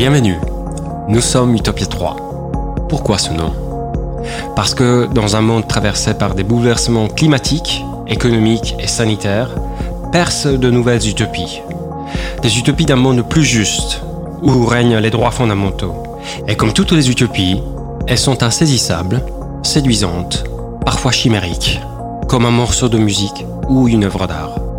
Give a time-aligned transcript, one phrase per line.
[0.00, 0.38] Bienvenue,
[1.08, 2.86] nous sommes Utopia 3.
[2.88, 3.52] Pourquoi ce nom?
[4.56, 9.50] Parce que dans un monde traversé par des bouleversements climatiques, économiques et sanitaires,
[10.10, 11.60] percent de nouvelles utopies.
[12.40, 14.00] Des utopies d'un monde plus juste,
[14.40, 15.92] où règnent les droits fondamentaux.
[16.48, 17.60] Et comme toutes les utopies,
[18.06, 19.22] elles sont insaisissables,
[19.62, 20.44] séduisantes,
[20.82, 21.78] parfois chimériques,
[22.26, 24.69] comme un morceau de musique ou une œuvre d'art.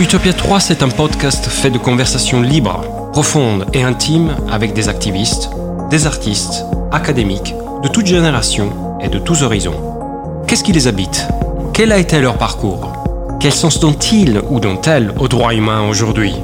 [0.00, 5.50] Utopia 3, c'est un podcast fait de conversations libres, profondes et intimes avec des activistes,
[5.88, 9.80] des artistes, académiques, de toutes générations et de tous horizons.
[10.48, 11.28] Qu'est-ce qui les habite?
[11.72, 12.92] Quel a été leur parcours?
[13.38, 16.34] Quel sens dont-ils ou dont-elles aux droits humains aujourd'hui?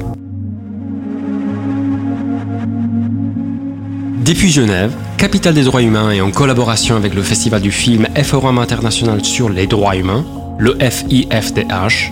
[4.23, 8.23] Depuis Genève, capitale des droits humains et en collaboration avec le Festival du film et
[8.23, 10.23] Forum international sur les droits humains,
[10.57, 12.11] le FIFDH,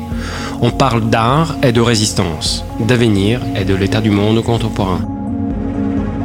[0.62, 5.02] on parle d'art et de résistance, d'avenir et de l'état du monde contemporain.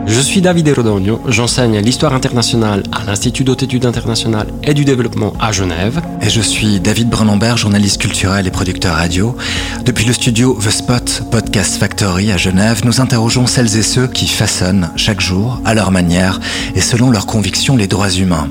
[0.06, 5.32] Je suis David Erodogno, j'enseigne l'histoire internationale à l'Institut d'Haute Études internationales et du développement
[5.41, 6.02] à Genève.
[6.20, 9.34] Et je suis David Brunenberg, journaliste culturel et producteur radio.
[9.84, 14.26] Depuis le studio The Spot Podcast Factory à Genève, nous interrogeons celles et ceux qui
[14.26, 16.38] façonnent chaque jour, à leur manière
[16.74, 18.50] et selon leurs convictions, les droits humains.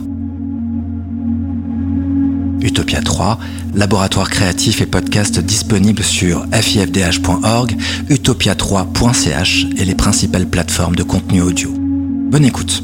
[2.64, 3.38] Utopia 3,
[3.76, 7.76] laboratoire créatif et podcast disponible sur fifdh.org,
[8.10, 11.72] utopia3.ch et les principales plateformes de contenu audio.
[11.78, 12.84] Bonne écoute